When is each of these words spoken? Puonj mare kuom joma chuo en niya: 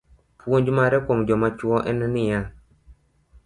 Puonj 0.43 0.67
mare 0.79 0.97
kuom 1.05 1.19
joma 1.27 1.49
chuo 1.59 1.77
en 1.91 1.99
niya: 2.15 2.41